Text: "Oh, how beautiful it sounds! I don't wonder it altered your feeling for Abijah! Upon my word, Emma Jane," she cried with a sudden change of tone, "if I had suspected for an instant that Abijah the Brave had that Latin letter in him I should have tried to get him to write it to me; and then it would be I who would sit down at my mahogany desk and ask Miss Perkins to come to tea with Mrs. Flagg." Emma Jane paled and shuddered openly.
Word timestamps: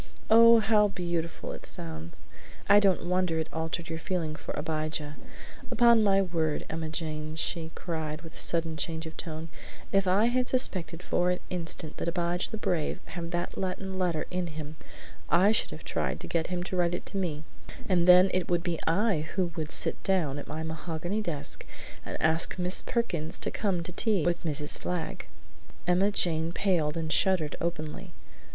"Oh, 0.31 0.57
how 0.59 0.87
beautiful 0.87 1.51
it 1.51 1.63
sounds! 1.63 2.15
I 2.67 2.79
don't 2.79 3.05
wonder 3.05 3.37
it 3.37 3.47
altered 3.53 3.87
your 3.87 3.99
feeling 3.99 4.35
for 4.35 4.51
Abijah! 4.57 5.15
Upon 5.69 6.01
my 6.03 6.23
word, 6.23 6.65
Emma 6.71 6.89
Jane," 6.89 7.35
she 7.35 7.69
cried 7.75 8.23
with 8.23 8.33
a 8.33 8.39
sudden 8.39 8.77
change 8.77 9.05
of 9.05 9.15
tone, 9.15 9.49
"if 9.91 10.07
I 10.07 10.25
had 10.25 10.47
suspected 10.47 11.03
for 11.03 11.29
an 11.29 11.39
instant 11.51 11.97
that 11.97 12.07
Abijah 12.07 12.49
the 12.49 12.57
Brave 12.57 12.99
had 13.09 13.29
that 13.29 13.59
Latin 13.59 13.99
letter 13.99 14.25
in 14.31 14.47
him 14.47 14.75
I 15.29 15.51
should 15.51 15.69
have 15.69 15.83
tried 15.83 16.19
to 16.21 16.27
get 16.27 16.47
him 16.47 16.63
to 16.63 16.75
write 16.75 16.95
it 16.95 17.05
to 17.05 17.17
me; 17.17 17.43
and 17.87 18.07
then 18.07 18.31
it 18.33 18.49
would 18.49 18.63
be 18.63 18.79
I 18.87 19.27
who 19.35 19.51
would 19.55 19.71
sit 19.71 20.01
down 20.01 20.39
at 20.39 20.47
my 20.47 20.63
mahogany 20.63 21.21
desk 21.21 21.63
and 22.03 22.19
ask 22.19 22.57
Miss 22.57 22.81
Perkins 22.81 23.37
to 23.37 23.51
come 23.51 23.83
to 23.83 23.91
tea 23.91 24.25
with 24.25 24.43
Mrs. 24.43 24.79
Flagg." 24.79 25.27
Emma 25.85 26.09
Jane 26.09 26.53
paled 26.53 26.97
and 26.97 27.13
shuddered 27.13 27.55
openly. 27.61 28.13